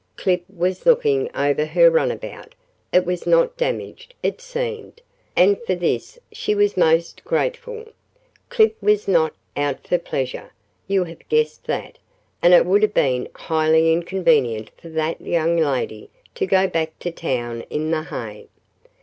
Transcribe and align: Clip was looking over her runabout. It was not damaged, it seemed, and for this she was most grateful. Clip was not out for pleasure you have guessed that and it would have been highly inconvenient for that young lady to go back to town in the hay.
Clip 0.15 0.43
was 0.49 0.87
looking 0.87 1.29
over 1.35 1.63
her 1.63 1.91
runabout. 1.91 2.55
It 2.91 3.05
was 3.05 3.27
not 3.27 3.55
damaged, 3.55 4.15
it 4.23 4.41
seemed, 4.41 4.99
and 5.35 5.61
for 5.61 5.75
this 5.75 6.17
she 6.31 6.55
was 6.55 6.75
most 6.75 7.23
grateful. 7.23 7.85
Clip 8.49 8.75
was 8.81 9.07
not 9.07 9.35
out 9.55 9.85
for 9.85 9.99
pleasure 9.99 10.53
you 10.87 11.03
have 11.03 11.29
guessed 11.29 11.65
that 11.65 11.99
and 12.41 12.51
it 12.51 12.65
would 12.65 12.81
have 12.81 12.95
been 12.95 13.29
highly 13.35 13.93
inconvenient 13.93 14.71
for 14.75 14.89
that 14.89 15.21
young 15.21 15.55
lady 15.57 16.09
to 16.33 16.47
go 16.47 16.67
back 16.67 16.97
to 16.97 17.11
town 17.11 17.61
in 17.69 17.91
the 17.91 18.01
hay. 18.01 18.47